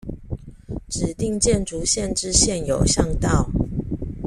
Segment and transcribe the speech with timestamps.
[0.89, 3.47] 指定建築線之現有巷道